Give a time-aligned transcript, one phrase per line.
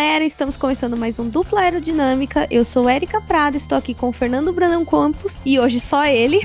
[0.00, 2.48] galera, estamos começando mais um Dupla Aerodinâmica.
[2.50, 6.40] Eu sou Erika Prado, estou aqui com o Fernando Brandão Campos e hoje só ele.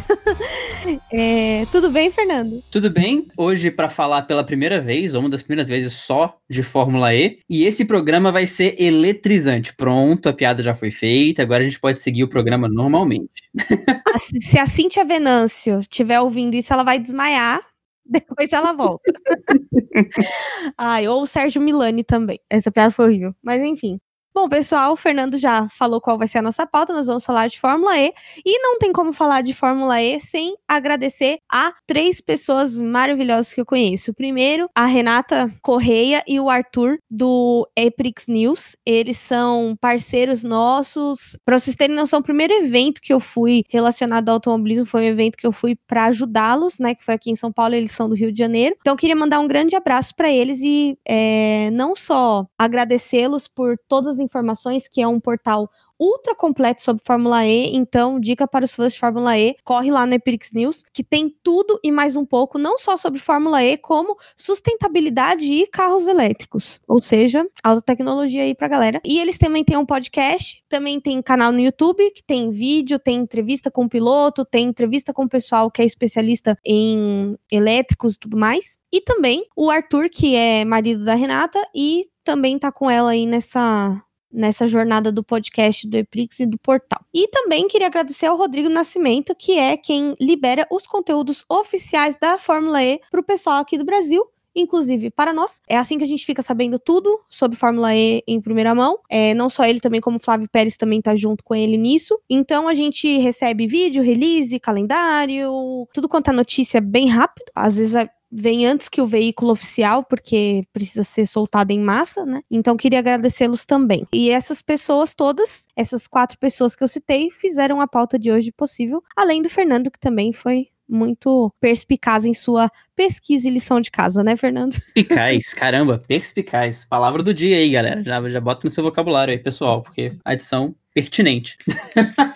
[1.10, 2.62] é, tudo bem, Fernando?
[2.70, 3.30] Tudo bem.
[3.38, 7.38] Hoje para falar pela primeira vez, ou uma das primeiras vezes só de Fórmula E,
[7.50, 9.74] e esse programa vai ser eletrizante.
[9.74, 13.50] Pronto, a piada já foi feita, agora a gente pode seguir o programa normalmente.
[14.20, 17.62] Se a Cintia Venâncio estiver ouvindo isso, ela vai desmaiar
[18.10, 19.04] depois ela volta.
[20.78, 22.40] Ai, ou o Sérgio Milani também.
[22.50, 23.36] Essa piada foi horrível.
[23.44, 24.00] Mas enfim.
[24.36, 26.92] Bom, pessoal, o Fernando já falou qual vai ser a nossa pauta.
[26.92, 28.14] Nós vamos falar de Fórmula E.
[28.46, 33.62] E não tem como falar de Fórmula E sem agradecer a três pessoas maravilhosas que
[33.62, 34.14] eu conheço.
[34.14, 38.76] Primeiro, a Renata Correia e o Arthur do Eprix News.
[38.86, 41.38] Eles são parceiros nossos.
[41.46, 45.12] Para vocês terem noção, o primeiro evento que eu fui relacionado ao automobilismo foi um
[45.14, 46.94] evento que eu fui para ajudá-los, né?
[46.94, 48.76] Que foi aqui em São Paulo, eles são do Rio de Janeiro.
[48.82, 53.78] Então, eu queria mandar um grande abraço para eles e é, não só agradecê-los por
[53.88, 57.76] todas as informações, que é um portal ultra completo sobre Fórmula E.
[57.76, 61.34] Então, dica para os fãs de Fórmula E, corre lá no Epirix News, que tem
[61.44, 66.80] tudo e mais um pouco, não só sobre Fórmula E, como sustentabilidade e carros elétricos.
[66.88, 69.02] Ou seja, alta tecnologia aí pra galera.
[69.06, 73.16] E eles também têm um podcast, também tem canal no YouTube, que tem vídeo, tem
[73.16, 78.20] entrevista com o piloto, tem entrevista com o pessoal que é especialista em elétricos e
[78.20, 78.78] tudo mais.
[78.92, 83.26] E também o Arthur, que é marido da Renata, e também tá com ela aí
[83.26, 84.02] nessa
[84.36, 87.04] nessa jornada do podcast do Eprix e do portal.
[87.14, 92.38] E também queria agradecer ao Rodrigo Nascimento, que é quem libera os conteúdos oficiais da
[92.38, 94.24] Fórmula E para o pessoal aqui do Brasil.
[94.58, 95.62] Inclusive para nós.
[95.68, 99.00] É assim que a gente fica sabendo tudo sobre Fórmula E em primeira mão.
[99.10, 102.18] É, não só ele, também como Flávio Pérez também tá junto com ele nisso.
[102.30, 105.52] Então a gente recebe vídeo, release, calendário,
[105.94, 107.52] tudo quanto é notícia bem rápido.
[107.54, 107.96] Às vezes
[108.38, 112.42] vem antes que o veículo oficial, porque precisa ser soltado em massa, né?
[112.52, 114.06] Então queria agradecê-los também.
[114.12, 118.52] E essas pessoas todas, essas quatro pessoas que eu citei, fizeram a pauta de hoje
[118.52, 123.90] possível, além do Fernando, que também foi muito perspicaz em sua pesquisa e lição de
[123.90, 124.76] casa, né, Fernando?
[124.94, 126.86] Perspicaz, caramba, perspicaz.
[126.86, 128.04] Palavra do dia aí, galera.
[128.04, 131.58] Já, já bota no seu vocabulário aí, pessoal, porque a edição pertinente.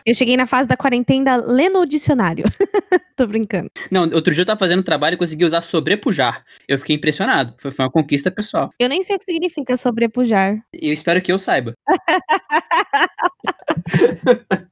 [0.06, 2.44] eu cheguei na fase da quarentena lendo o dicionário.
[3.16, 3.72] Tô brincando.
[3.90, 6.44] Não, outro dia eu tava fazendo trabalho e consegui usar sobrepujar.
[6.68, 7.56] Eu fiquei impressionado.
[7.58, 8.70] Foi, foi uma conquista pessoal.
[8.78, 10.60] Eu nem sei o que significa sobrepujar.
[10.74, 11.74] Eu espero que eu saiba.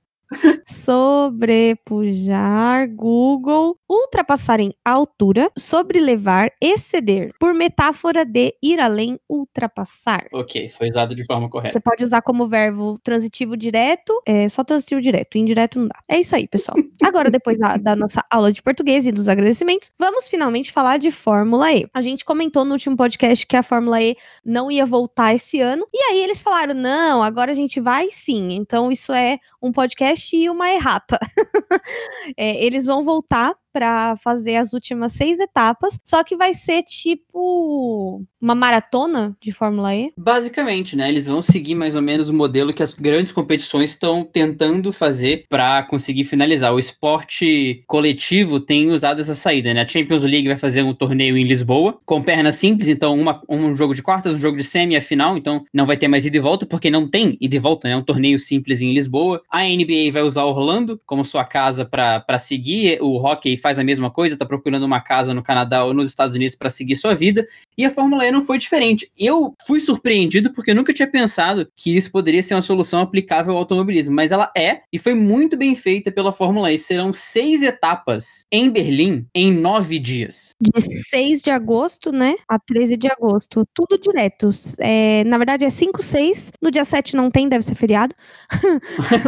[0.65, 1.77] Sobrepujar,
[2.93, 10.27] Google, ultrapassar em altura, sobrelevar, exceder, por metáfora de ir além, ultrapassar.
[10.33, 11.73] Ok, foi usado de forma correta.
[11.73, 15.99] Você pode usar como verbo transitivo direto, é só transitivo direto, indireto não dá.
[16.07, 16.77] É isso aí, pessoal.
[17.03, 21.11] Agora, depois da, da nossa aula de português e dos agradecimentos, vamos finalmente falar de
[21.11, 21.87] Fórmula E.
[21.93, 25.87] A gente comentou no último podcast que a Fórmula E não ia voltar esse ano,
[25.93, 28.53] e aí eles falaram: não, agora a gente vai sim.
[28.53, 31.19] Então, isso é um podcast e uma errata.
[32.37, 38.25] é, eles vão voltar para fazer as últimas seis etapas, só que vai ser tipo
[38.41, 40.11] uma maratona de Fórmula E?
[40.17, 41.09] Basicamente, né?
[41.09, 45.45] Eles vão seguir mais ou menos o modelo que as grandes competições estão tentando fazer
[45.47, 46.73] para conseguir finalizar.
[46.73, 49.81] O esporte coletivo tem usado essa saída, né?
[49.81, 53.75] A Champions League vai fazer um torneio em Lisboa, com pernas simples, então uma, um
[53.75, 56.25] jogo de quartas, um jogo de semi e a final, então não vai ter mais
[56.25, 57.93] ida e volta, porque não tem ida e volta, né?
[57.93, 59.41] É um torneio simples em Lisboa.
[59.51, 64.09] A NBA vai usar Orlando como sua casa para seguir, o hockey faz a mesma
[64.09, 67.45] coisa, está procurando uma casa no Canadá ou nos Estados Unidos para seguir sua vida,
[67.77, 69.11] e a Fórmula E não foi diferente.
[69.17, 73.51] Eu fui surpreendido porque eu nunca tinha pensado que isso poderia ser uma solução aplicável
[73.51, 76.77] ao automobilismo, mas ela é, e foi muito bem feita pela Fórmula E.
[76.77, 80.51] Serão seis etapas em Berlim em nove dias.
[80.61, 83.65] De 6 de agosto, né, a 13 de agosto.
[83.73, 84.49] Tudo direto.
[84.79, 86.51] É, na verdade é 5, 6.
[86.61, 88.15] No dia 7 não tem, deve ser feriado.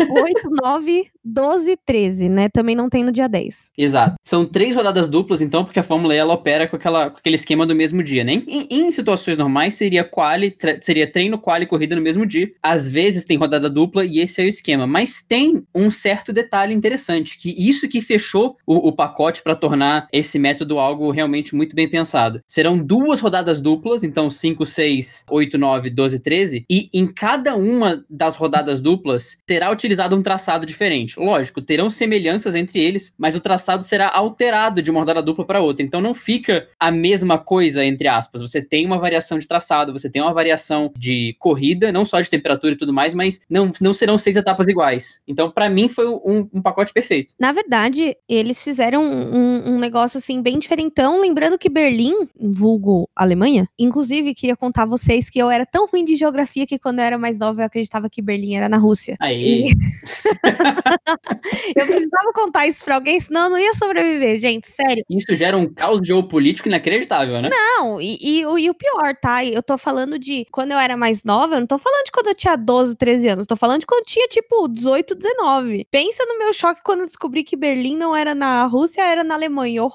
[0.09, 2.47] 8, 9, 12 e 13, né?
[2.47, 3.71] Também não tem no dia 10.
[3.77, 4.15] Exato.
[4.29, 7.33] São três rodadas duplas, então, porque a Fórmula E ela opera com, aquela, com aquele
[7.33, 8.43] esquema do mesmo dia, né?
[8.47, 12.51] Em, em situações normais, seria quali, seria treino, quali e corrida no mesmo dia.
[12.61, 14.85] Às vezes tem rodada dupla e esse é o esquema.
[14.85, 20.07] Mas tem um certo detalhe interessante, que isso que fechou o, o pacote para tornar
[20.13, 22.39] esse método algo realmente muito bem pensado.
[22.45, 28.05] Serão duas rodadas duplas, então 5, 6, 8, 9, 12, 13, e em cada uma
[28.07, 31.19] das rodadas duplas será utilizado um traçado diferente.
[31.19, 35.61] Lógico, terão semelhanças entre eles, mas o traçado será alterado de uma rodada dupla para
[35.61, 35.85] outra.
[35.85, 38.41] Então não fica a mesma coisa, entre aspas.
[38.41, 42.29] Você tem uma variação de traçado, você tem uma variação de corrida, não só de
[42.29, 45.21] temperatura e tudo mais, mas não, não serão seis etapas iguais.
[45.27, 47.33] Então, para mim, foi um, um, pacote perfeito.
[47.39, 53.67] Na verdade, eles fizeram um, um negócio assim bem diferentão, lembrando que Berlim, vulgo Alemanha,
[53.77, 57.05] inclusive queria contar a vocês que eu era tão ruim de geografia que quando eu
[57.05, 59.15] era mais nova eu acreditava que Berlim era na Rússia.
[59.19, 59.65] Aí.
[59.65, 59.69] E...
[61.75, 63.98] eu precisava contar isso pra alguém, senão eu não ia sobreviver,
[64.37, 65.03] gente, sério.
[65.09, 67.49] Isso gera um caos geopolítico inacreditável, né?
[67.49, 69.43] Não, e, e, e, o pior, tá?
[69.43, 72.27] Eu tô falando de quando eu era mais nova, eu não tô falando de quando
[72.27, 75.85] eu tinha 12, 13 anos, tô falando de quando eu tinha, tipo, 18, 19.
[75.89, 79.35] Pensa no meu choque quando eu descobri que Berlim não era na Rússia, era na
[79.35, 79.83] Alemanha.
[79.83, 79.91] Oh,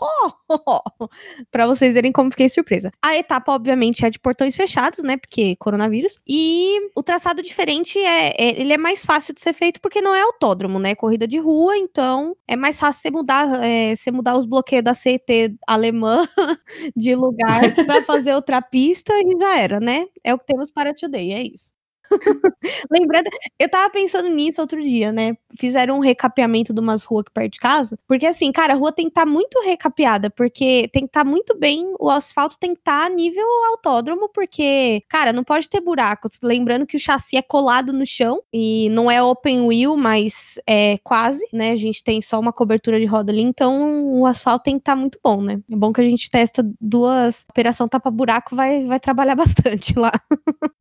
[0.49, 1.09] oh, oh.
[1.51, 2.91] pra vocês verem como fiquei surpresa.
[3.03, 5.17] A etapa, obviamente, é de portões fechados, né?
[5.17, 6.21] Porque coronavírus.
[6.27, 10.15] E o traçado diferente é, é ele é mais fácil de ser feito porque não
[10.15, 10.95] é autódromo, né?
[10.95, 14.95] Corrida de rua, então é mais fácil você mudar, é, você mudar os bloqueios da
[14.95, 16.27] CET alemã
[16.97, 20.07] de lugar para fazer outra pista e já era, né?
[20.25, 21.74] É o que temos para today, é isso.
[22.91, 23.29] Lembrando,
[23.59, 25.37] eu tava pensando nisso outro dia, né?
[25.59, 27.99] Fizeram um recapeamento de umas ruas aqui perto de casa.
[28.07, 31.25] Porque assim, cara, a rua tem que estar tá muito recapeada, porque tem que estar
[31.25, 35.69] tá muito bem, o asfalto tem que estar tá nível autódromo, porque, cara, não pode
[35.69, 36.39] ter buracos.
[36.43, 40.99] Lembrando que o chassi é colado no chão e não é open wheel, mas é
[40.99, 41.73] quase, né?
[41.73, 44.95] A gente tem só uma cobertura de roda ali, então o asfalto tem que estar
[44.95, 45.61] tá muito bom, né?
[45.71, 47.45] É bom que a gente testa duas.
[47.51, 50.13] Operação tapa-buraco vai, vai trabalhar bastante lá.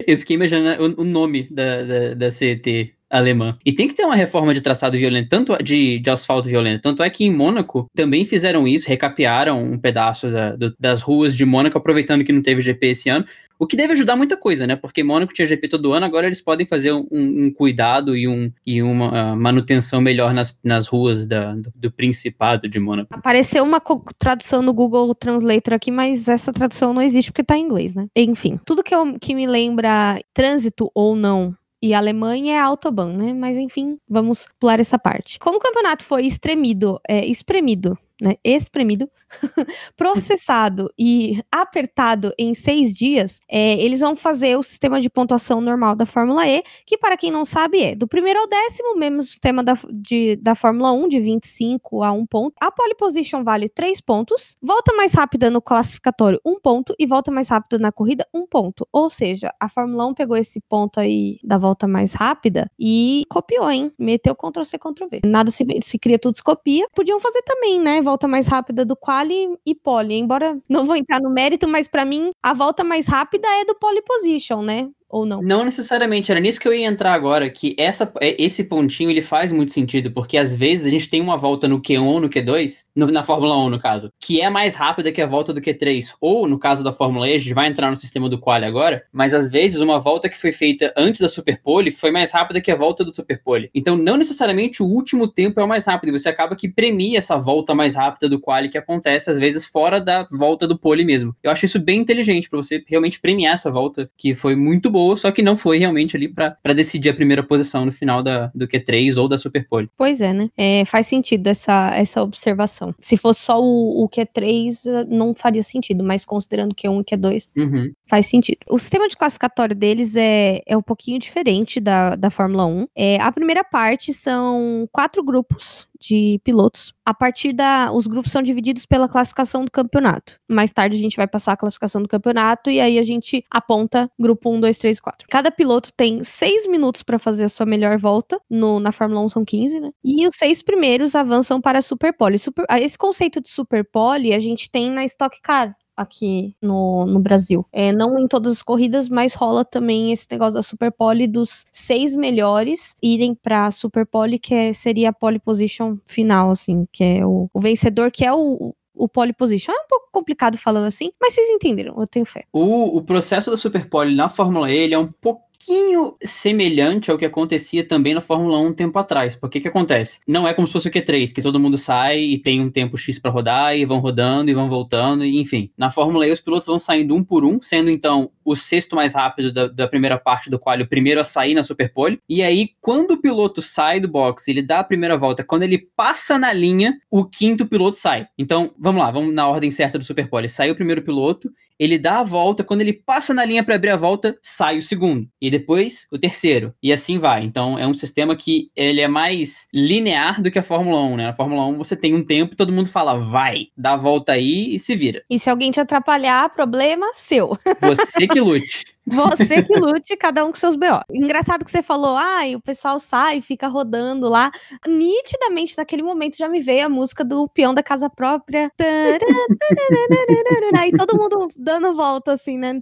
[0.06, 3.56] Eu fiquei imaginando o nome da, da, da CET alemã.
[3.64, 6.82] E tem que ter uma reforma de traçado violento, tanto de, de asfalto violento.
[6.82, 11.38] Tanto é que em Mônaco também fizeram isso, recapearam um pedaço da, do, das ruas
[11.38, 13.24] de Mônaco, aproveitando que não teve GP esse ano.
[13.58, 14.76] O que deve ajudar muita coisa, né?
[14.76, 18.52] Porque Mônaco tinha GP todo ano, agora eles podem fazer um, um cuidado e, um,
[18.66, 23.14] e uma uh, manutenção melhor nas, nas ruas da, do, do, Principado de Mônaco.
[23.14, 23.82] Apareceu uma
[24.18, 28.08] tradução no Google Translator aqui, mas essa tradução não existe porque tá em inglês, né?
[28.16, 33.18] Enfim, tudo que, eu, que me lembra trânsito ou não e a Alemanha é Autobahn,
[33.18, 33.34] né?
[33.34, 35.38] Mas enfim, vamos pular essa parte.
[35.38, 39.10] Como o campeonato foi espremido, é, espremido né, espremido,
[39.98, 45.96] processado e apertado em seis dias, é, eles vão fazer o sistema de pontuação normal
[45.96, 49.64] da Fórmula E, que para quem não sabe é do primeiro ao décimo, mesmo sistema
[49.64, 52.54] da, de, da Fórmula 1, de 25 a 1 ponto.
[52.62, 57.32] A pole position vale 3 pontos, volta mais rápida no classificatório 1 ponto e volta
[57.32, 58.88] mais rápida na corrida 1 ponto.
[58.92, 63.70] Ou seja, a Fórmula 1 pegou esse ponto aí da volta mais rápida e copiou,
[63.70, 63.92] hein?
[63.98, 65.22] Meteu Ctrl-C, Ctrl-V.
[65.26, 66.88] Nada se, se cria, tudo se copia.
[66.94, 68.02] Podiam fazer também, né?
[68.04, 70.16] volta mais rápida do quali e pole.
[70.16, 73.76] Embora não vou entrar no mérito, mas para mim a volta mais rápida é do
[73.76, 74.90] pole position, né?
[75.14, 75.44] Ou não?
[75.44, 79.22] Não necessariamente, era nisso que eu ia entrar agora, que essa, é, esse pontinho ele
[79.22, 82.30] faz muito sentido, porque às vezes a gente tem uma volta no Q1 ou no
[82.30, 85.62] Q2, no, na Fórmula 1 no caso, que é mais rápida que a volta do
[85.62, 88.66] Q3, ou no caso da Fórmula E, a gente vai entrar no sistema do quali
[88.66, 92.60] agora, mas às vezes uma volta que foi feita antes da Superpole foi mais rápida
[92.60, 93.70] que a volta do Superpole.
[93.76, 97.38] Então não necessariamente o último tempo é o mais rápido, você acaba que premia essa
[97.38, 101.36] volta mais rápida do quali que acontece às vezes fora da volta do pole mesmo.
[101.44, 105.03] Eu acho isso bem inteligente para você realmente premiar essa volta que foi muito boa
[105.18, 108.68] só que não foi realmente ali para decidir a primeira posição no final da, do
[108.68, 109.90] Q3 ou da Superpole.
[109.98, 110.50] Pois é, né?
[110.58, 112.94] É, faz sentido essa, essa observação.
[113.00, 117.92] Se fosse só o, o Q3, não faria sentido, mas considerando Q1 e Q2, uhum.
[118.08, 118.58] faz sentido.
[118.70, 122.88] O sistema de classificatório deles é, é um pouquinho diferente da, da Fórmula 1.
[122.96, 126.94] É, a primeira parte são quatro grupos de pilotos.
[127.06, 127.92] A partir da.
[127.92, 130.40] Os grupos são divididos pela classificação do campeonato.
[130.50, 134.10] Mais tarde a gente vai passar a classificação do campeonato e aí a gente aponta
[134.20, 135.28] grupo 1, 2, 3, 4.
[135.30, 138.40] Cada piloto tem seis minutos para fazer a sua melhor volta.
[138.50, 139.92] No, na Fórmula 1 são 15, né?
[140.04, 142.38] E os seis primeiros avançam para a Superpole.
[142.38, 147.66] Super, esse conceito de Superpole a gente tem na Stock Car aqui no, no Brasil.
[147.72, 151.66] É, não em todas as corridas, mas rola também esse negócio da Super Pole dos
[151.72, 157.04] seis melhores irem pra Super Pole, que é, seria a pole position final, assim, que
[157.04, 159.72] é o, o vencedor, que é o, o pole position.
[159.72, 162.46] É um pouco complicado falando assim, mas vocês entenderam, eu tenho fé.
[162.52, 167.10] O, o processo da Super Pole na Fórmula E, ele é um pouco pouquinho semelhante
[167.10, 169.36] ao que acontecia também na Fórmula 1 um tempo atrás.
[169.36, 170.20] Porque que acontece?
[170.28, 172.98] Não é como se fosse o Q3, que todo mundo sai e tem um tempo
[172.98, 175.72] X para rodar e vão rodando e vão voltando, e, enfim.
[175.78, 179.14] Na Fórmula E os pilotos vão saindo um por um, sendo então o sexto mais
[179.14, 182.20] rápido da, da primeira parte do qual o primeiro a sair na Superpole.
[182.28, 185.88] E aí, quando o piloto sai do box, ele dá a primeira volta, quando ele
[185.96, 188.28] passa na linha, o quinto piloto sai.
[188.38, 190.50] Então, vamos lá, vamos na ordem certa do Superpole.
[190.50, 193.90] Sai o primeiro piloto, ele dá a volta, quando ele passa na linha para abrir
[193.90, 195.28] a volta, sai o segundo.
[195.42, 196.74] E depois o terceiro.
[196.82, 197.44] E assim vai.
[197.44, 201.26] Então é um sistema que ele é mais linear do que a Fórmula 1, né?
[201.28, 204.76] Na Fórmula 1 você tem um tempo, todo mundo fala, vai, dá a volta aí
[204.76, 205.24] e se vira.
[205.30, 207.58] E se alguém te atrapalhar, problema seu.
[207.82, 208.93] Você que lute.
[209.06, 211.02] Você que lute, cada um com seus BO.
[211.12, 214.52] Engraçado que você falou, ai, ah, o pessoal sai, fica rodando lá.
[214.88, 218.72] Nitidamente, naquele momento, já me veio a música do peão da casa própria.
[220.86, 222.80] E todo mundo dando volta, assim, né?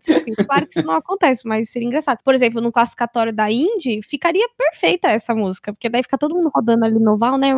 [0.47, 2.19] Claro que isso não acontece, mas seria engraçado.
[2.23, 6.49] Por exemplo, no classificatório da Indy, ficaria perfeita essa música, porque daí fica todo mundo
[6.53, 7.53] rodando ali no oval, né?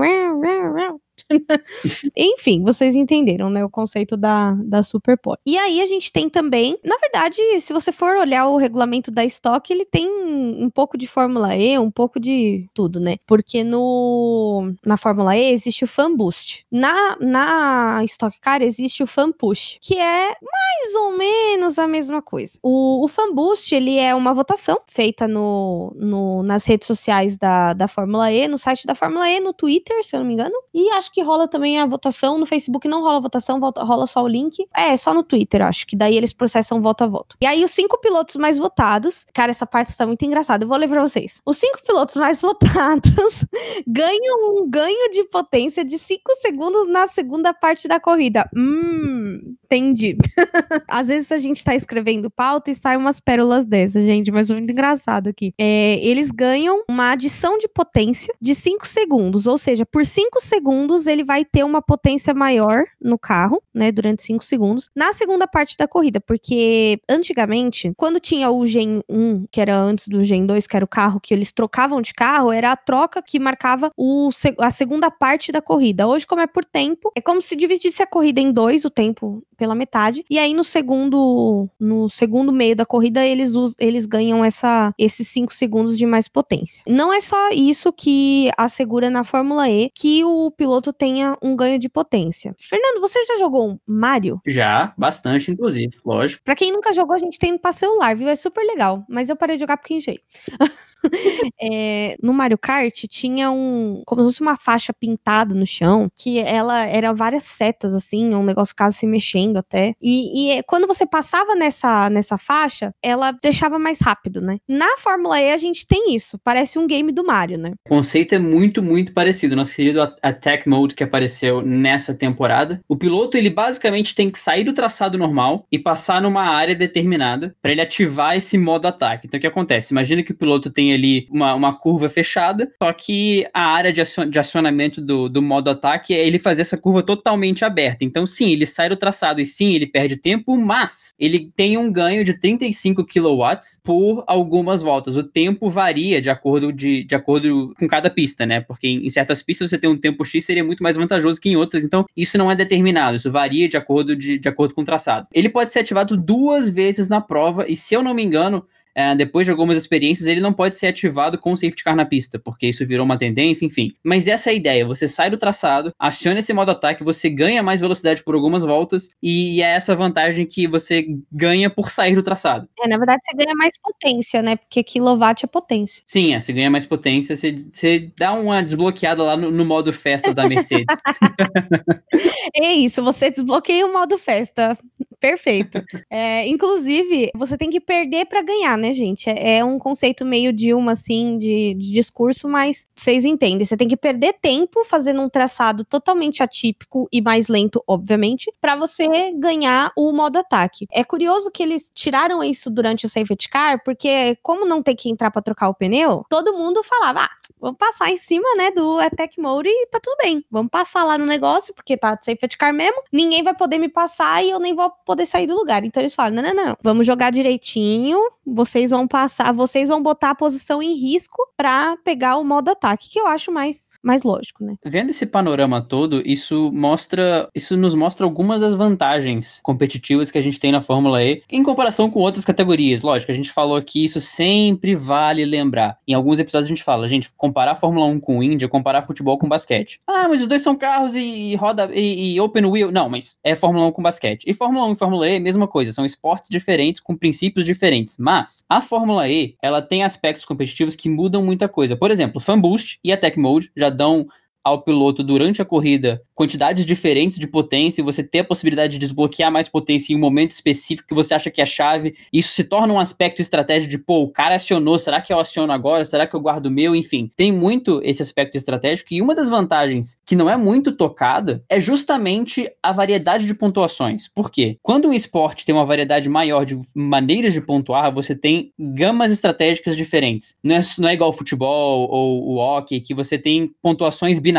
[2.16, 5.40] Enfim, vocês entenderam, né, o conceito da, da Superpole.
[5.46, 9.24] E aí a gente tem também, na verdade, se você for olhar o regulamento da
[9.26, 13.18] Stock, ele tem um pouco de Fórmula E, um pouco de tudo, né?
[13.26, 16.66] Porque no na Fórmula E existe o Fan Boost.
[16.72, 22.22] Na, na Stock Car existe o Fan Push, que é mais ou menos a mesma
[22.22, 22.58] coisa.
[22.62, 27.74] O, o Fan Boost, ele é uma votação feita no, no, nas redes sociais da,
[27.74, 30.56] da Fórmula E, no site da Fórmula E, no Twitter, se eu não me engano,
[30.74, 32.38] e acho que rola também a votação.
[32.38, 34.66] No Facebook não rola votação, rola só o link.
[34.76, 35.86] É, só no Twitter, acho.
[35.86, 37.36] Que daí eles processam voto a voto.
[37.42, 39.26] E aí, os cinco pilotos mais votados.
[39.34, 40.64] Cara, essa parte está muito engraçada.
[40.64, 41.42] Eu vou ler pra vocês.
[41.46, 43.46] Os cinco pilotos mais votados
[43.86, 48.50] ganham um ganho de potência de 5 segundos na segunda parte da corrida.
[48.56, 50.18] Hum, entendi.
[50.88, 54.72] Às vezes a gente tá escrevendo pauta e sai umas pérolas dessas, gente, mas muito
[54.72, 55.54] engraçado aqui.
[55.58, 60.64] É, eles ganham uma adição de potência de 5 segundos, ou seja, por 5 segundos
[60.94, 65.48] segundos, ele vai ter uma potência maior no carro, né, durante 5 segundos, na segunda
[65.48, 70.46] parte da corrida, porque antigamente, quando tinha o Gen 1, que era antes do Gen
[70.46, 73.92] 2, que era o carro que eles trocavam de carro, era a troca que marcava
[73.98, 76.08] o, a segunda parte da corrida.
[76.08, 79.44] Hoje, como é por tempo, é como se dividisse a corrida em dois, o tempo
[79.64, 84.94] pela metade, e aí no segundo no segundo meio da corrida eles eles ganham essa
[85.00, 86.84] esses 5 segundos de mais potência.
[86.86, 91.80] Não é só isso que assegura na Fórmula E que o piloto tenha um ganho
[91.80, 92.54] de potência.
[92.60, 94.42] Fernando, você já jogou Mario?
[94.46, 96.44] Já, bastante, inclusive, lógico.
[96.44, 98.28] Pra quem nunca jogou, a gente tem pra celular, viu?
[98.28, 99.06] É super legal.
[99.08, 100.20] Mas eu parei de jogar porque enchei.
[101.62, 104.02] é, no Mario Kart tinha um.
[104.06, 108.44] como se fosse uma faixa pintada no chão, que ela era várias setas, assim, um
[108.44, 109.94] negócio ficava se mexendo até.
[110.02, 114.58] E, e, quando você passava nessa, nessa faixa, ela deixava mais rápido, né?
[114.68, 116.40] Na Fórmula E a gente tem isso.
[116.44, 117.72] Parece um game do Mario, né?
[117.86, 119.56] O conceito é muito, muito parecido.
[119.56, 122.82] Nosso querido Attack Mode que apareceu nessa temporada.
[122.88, 127.56] O piloto, ele basicamente tem que sair do traçado normal e passar numa área determinada
[127.62, 129.28] para ele ativar esse modo ataque.
[129.28, 129.94] Então o que acontece?
[129.94, 134.02] Imagina que o piloto tem ali uma, uma curva fechada, só que a área de,
[134.02, 138.04] acion, de acionamento do, do modo ataque é ele fazer essa curva totalmente aberta.
[138.04, 141.92] Então, sim, ele sai do traçado e sim, ele perde tempo, mas ele tem um
[141.92, 143.44] ganho de 35 kW
[143.84, 145.18] por algumas voltas.
[145.18, 148.62] O tempo varia de acordo, de, de acordo com cada pista, né?
[148.62, 151.50] Porque em, em certas pistas você tem um tempo X, seria muito mais vantajoso que
[151.50, 151.84] em outras.
[151.84, 155.28] Então, isso não é determinado, isso varia de acordo, de, de acordo com o traçado.
[155.34, 159.16] Ele pode ser ativado duas vezes na prova, e se eu não me engano, é,
[159.16, 162.40] depois de algumas experiências, ele não pode ser ativado com o safety car na pista,
[162.40, 163.94] porque isso virou uma tendência, enfim.
[164.04, 167.64] Mas essa é a ideia: você sai do traçado, aciona esse modo ataque, você ganha
[167.64, 172.24] mais velocidade por algumas voltas, e é essa vantagem que você ganha por sair do
[172.24, 172.68] traçado.
[172.84, 174.56] É, na verdade, você ganha mais potência, né?
[174.56, 176.02] Porque quilowatt é potência.
[176.06, 179.92] Sim, é, você ganha mais potência, você, você dá uma desbloqueada lá no, no modo
[179.92, 180.86] festa da Mercedes.
[182.56, 184.78] é isso, você desbloqueia o modo festa.
[185.24, 185.82] Perfeito.
[186.10, 189.30] É, inclusive, você tem que perder para ganhar, né, gente?
[189.30, 193.66] É, é, um conceito meio de uma, assim, de, de, discurso, mas vocês entendem.
[193.66, 198.76] Você tem que perder tempo fazendo um traçado totalmente atípico e mais lento, obviamente, para
[198.76, 200.88] você ganhar o modo ataque.
[200.92, 205.10] É curioso que eles tiraram isso durante o safety car, porque como não tem que
[205.10, 207.30] entrar para trocar o pneu, todo mundo falava, ah,
[207.62, 210.44] vamos passar em cima, né, do attack mode e tá tudo bem.
[210.52, 214.44] Vamos passar lá no negócio, porque tá safety car mesmo, ninguém vai poder me passar
[214.44, 215.84] e eu nem vou poder sair do lugar.
[215.84, 220.32] Então eles falam: não, não, não, vamos jogar direitinho, vocês vão passar, vocês vão botar
[220.32, 224.64] a posição em risco para pegar o modo ataque, que eu acho mais, mais lógico,
[224.64, 224.76] né?
[224.86, 230.42] Vendo esse panorama todo, isso mostra, isso nos mostra algumas das vantagens competitivas que a
[230.42, 233.02] gente tem na Fórmula E em comparação com outras categorias.
[233.02, 235.98] Lógico, a gente falou aqui, isso sempre vale lembrar.
[236.08, 239.38] Em alguns episódios a gente fala, gente, comparar a Fórmula 1 com Índia, comparar futebol
[239.38, 240.00] com basquete.
[240.08, 242.92] Ah, mas os dois são carros e, roda e, e open wheel.
[242.92, 244.44] Não, mas é Fórmula 1 com basquete.
[244.46, 248.18] E Fórmula 1 e Fórmula E, mesma coisa, são esportes diferentes com princípios diferentes.
[248.18, 251.96] Mas a Fórmula E, ela tem aspectos competitivos que mudam muita coisa.
[251.96, 254.28] Por exemplo, Fan Boost e Attack Mode já dão
[254.64, 259.00] ao piloto durante a corrida quantidades diferentes de potência e você ter a possibilidade de
[259.00, 262.16] desbloquear mais potência em um momento específico que você acha que é chave.
[262.32, 265.72] Isso se torna um aspecto estratégico de, pô, o cara acionou, será que eu aciono
[265.72, 266.06] agora?
[266.06, 266.96] Será que eu guardo o meu?
[266.96, 271.64] Enfim, tem muito esse aspecto estratégico e uma das vantagens que não é muito tocada
[271.70, 274.28] é justamente a variedade de pontuações.
[274.28, 274.78] Por quê?
[274.82, 279.96] Quando um esporte tem uma variedade maior de maneiras de pontuar, você tem gamas estratégicas
[279.96, 280.56] diferentes.
[280.64, 284.53] Não é, não é igual o futebol ou o hockey, que você tem pontuações binárias.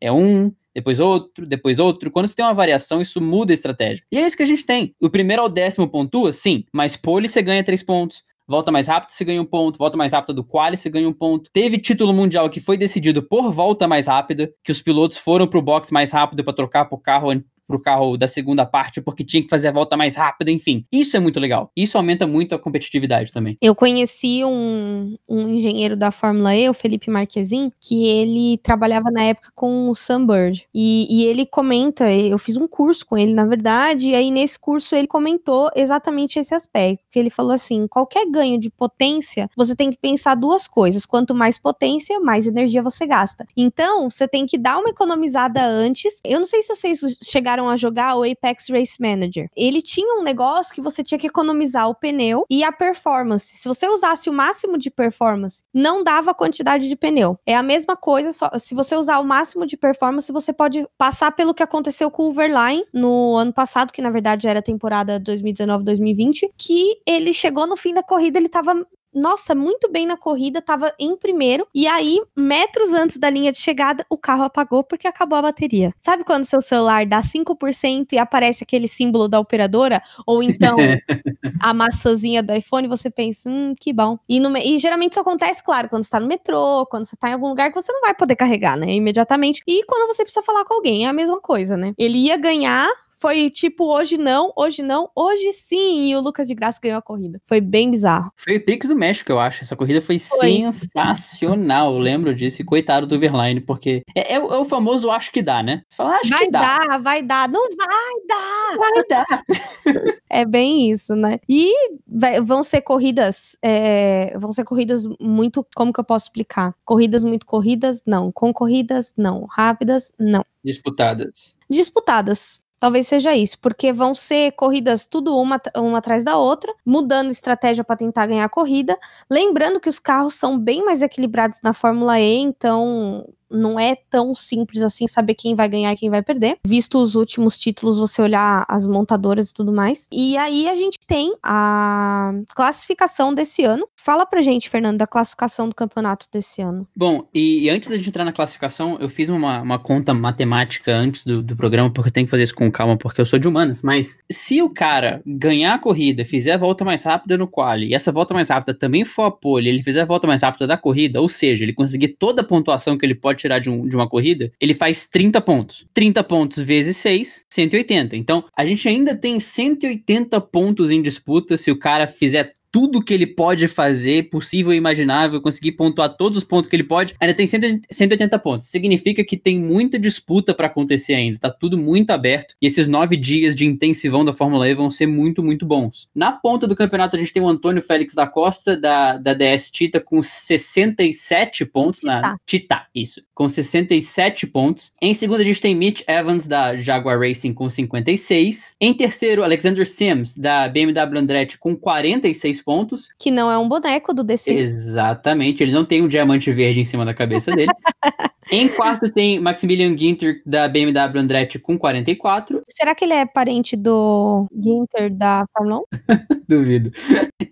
[0.00, 2.10] É um, depois outro, depois outro.
[2.10, 4.04] Quando você tem uma variação, isso muda a estratégia.
[4.10, 4.94] E é isso que a gente tem.
[5.00, 8.24] Do primeiro ao décimo pontua, sim, mas pole você ganha três pontos.
[8.46, 9.78] Volta mais rápido, você ganha um ponto.
[9.78, 11.50] Volta mais rápida do quali, você ganha um ponto.
[11.52, 15.62] Teve título mundial que foi decidido por volta mais rápida, que os pilotos foram pro
[15.62, 17.30] box mais rápido para trocar pro carro
[17.72, 20.84] pro carro da segunda parte porque tinha que fazer a volta mais rápida, enfim.
[20.92, 21.70] Isso é muito legal.
[21.74, 23.56] Isso aumenta muito a competitividade também.
[23.62, 29.22] Eu conheci um, um engenheiro da Fórmula E, o Felipe Marquezin, que ele trabalhava na
[29.22, 30.66] época com o Sunbird.
[30.74, 34.58] E, e ele comenta, eu fiz um curso com ele, na verdade, e aí nesse
[34.58, 39.74] curso ele comentou exatamente esse aspecto, que ele falou assim, qualquer ganho de potência, você
[39.74, 43.46] tem que pensar duas coisas, quanto mais potência, mais energia você gasta.
[43.56, 46.20] Então, você tem que dar uma economizada antes.
[46.24, 49.48] Eu não sei se vocês chegaram chegaram a jogar o Apex Race Manager.
[49.56, 53.56] Ele tinha um negócio que você tinha que economizar o pneu e a performance.
[53.56, 57.38] Se você usasse o máximo de performance, não dava a quantidade de pneu.
[57.46, 61.32] É a mesma coisa, só se você usar o máximo de performance, você pode passar
[61.32, 65.20] pelo que aconteceu com o Verline no ano passado, que na verdade era a temporada
[65.20, 68.74] 2019-2020, que ele chegou no fim da corrida, ele tava
[69.14, 73.58] nossa, muito bem na corrida, estava em primeiro, e aí, metros antes da linha de
[73.58, 75.94] chegada, o carro apagou porque acabou a bateria.
[76.00, 80.02] Sabe quando seu celular dá 5% e aparece aquele símbolo da operadora?
[80.26, 80.76] Ou então
[81.60, 84.18] a maçãzinha do iPhone, você pensa, hum, que bom.
[84.28, 87.28] E, no, e geralmente isso acontece, claro, quando você tá no metrô, quando você tá
[87.28, 89.62] em algum lugar que você não vai poder carregar, né, imediatamente.
[89.66, 91.92] E quando você precisa falar com alguém, é a mesma coisa, né?
[91.98, 92.88] Ele ia ganhar
[93.22, 96.08] foi tipo, hoje não, hoje não, hoje sim.
[96.08, 97.40] E o Lucas de Graça ganhou a corrida.
[97.46, 98.32] Foi bem bizarro.
[98.36, 99.62] Foi o Pix do México, eu acho.
[99.62, 100.50] Essa corrida foi, foi.
[100.72, 101.94] sensacional.
[101.94, 102.60] Eu lembro disso.
[102.60, 105.82] E coitado do Verline, porque é, é, é, o famoso acho que dá, né?
[105.88, 106.60] Você fala, acho vai que dá.
[106.60, 107.48] Vai dar, vai dar.
[107.48, 108.76] Não vai dar.
[108.76, 109.42] Vai dar.
[110.28, 111.38] é bem isso, né?
[111.48, 111.72] E
[112.04, 116.74] vai, vão ser corridas, é, vão ser corridas muito, como que eu posso explicar?
[116.84, 118.32] Corridas muito corridas, não.
[118.32, 119.46] Concorridas, não.
[119.48, 120.44] Rápidas, não.
[120.64, 121.56] Disputadas.
[121.70, 122.61] Disputadas.
[122.82, 127.84] Talvez seja isso, porque vão ser corridas tudo uma, uma atrás da outra, mudando estratégia
[127.84, 128.98] para tentar ganhar a corrida.
[129.30, 134.34] Lembrando que os carros são bem mais equilibrados na Fórmula E, então não é tão
[134.34, 136.58] simples assim saber quem vai ganhar e quem vai perder.
[136.64, 140.08] Visto os últimos títulos, você olhar as montadoras e tudo mais.
[140.12, 143.86] E aí a gente tem a classificação desse ano.
[143.96, 146.86] Fala pra gente, Fernando, da classificação do campeonato desse ano.
[146.96, 150.92] Bom, e, e antes da gente entrar na classificação, eu fiz uma, uma conta matemática
[150.92, 153.38] antes do, do programa, porque eu tenho que fazer isso com calma, porque eu sou
[153.38, 153.82] de humanas.
[153.82, 157.94] Mas se o cara ganhar a corrida, fizer a volta mais rápida no quali, e
[157.94, 160.76] essa volta mais rápida também for a pole, ele fizer a volta mais rápida da
[160.76, 163.94] corrida, ou seja, ele conseguir toda a pontuação que ele pode tirar de, um, de
[163.94, 165.84] uma corrida, ele faz 30 pontos.
[165.92, 168.16] 30 pontos vezes 6, 180.
[168.16, 173.12] Então, a gente ainda tem 180 pontos em disputa se o cara fizer tudo que
[173.12, 177.34] ele pode fazer, possível e imaginável, conseguir pontuar todos os pontos que ele pode, ainda
[177.34, 178.68] tem 180 pontos.
[178.68, 183.14] Significa que tem muita disputa para acontecer ainda, tá tudo muito aberto, e esses nove
[183.16, 186.08] dias de intensivão da Fórmula E vão ser muito, muito bons.
[186.14, 189.70] Na ponta do campeonato, a gente tem o Antônio Félix da Costa, da, da DS
[189.70, 192.20] Tita, com 67 pontos, Tita.
[192.20, 194.92] na Tita, isso, com 67 pontos.
[195.00, 198.76] Em segundo, a gente tem Mitch Evans, da Jaguar Racing, com 56.
[198.80, 203.08] Em terceiro, Alexander Sims, da BMW Andretti, com 46 pontos.
[203.18, 204.52] Que não é um boneco do DC.
[204.52, 207.70] Exatamente, ele não tem um diamante verde em cima da cabeça dele.
[208.50, 212.62] em quarto tem Maximilian Ginter da BMW Andretti com 44.
[212.68, 215.82] Será que ele é parente do Ginter da Fórmula 1?
[216.48, 216.90] Duvido.